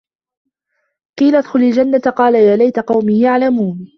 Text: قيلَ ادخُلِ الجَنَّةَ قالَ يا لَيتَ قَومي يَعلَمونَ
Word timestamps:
قيلَ 1.19 1.35
ادخُلِ 1.35 1.59
الجَنَّةَ 1.63 1.99
قالَ 1.99 2.35
يا 2.35 2.55
لَيتَ 2.55 2.79
قَومي 2.79 3.21
يَعلَمونَ 3.21 3.87